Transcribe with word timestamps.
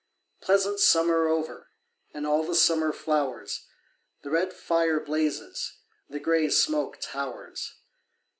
Pleasant 0.41 0.79
summer 0.79 1.27
over 1.27 1.69
And 2.11 2.25
all 2.25 2.43
the 2.43 2.55
summer 2.55 2.91
flowers, 2.91 3.67
The 4.23 4.31
red 4.31 4.51
fire 4.51 4.99
blazes, 4.99 5.77
The 6.09 6.19
grey 6.19 6.49
smoke 6.49 6.97
towers. 6.99 7.75